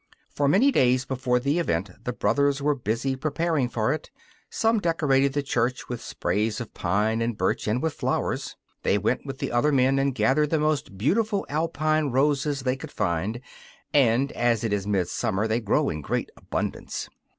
[0.33, 4.09] For many days before the event the brothers were busy preparing for it.
[4.49, 8.55] Some decorated the church with sprays of pine and birch and with flowers.
[8.81, 12.91] They went with the other men and gathered the most beautiful Alpine roses they could
[12.91, 13.41] find,
[13.93, 17.07] and as it is midsummer they grow in great abundance.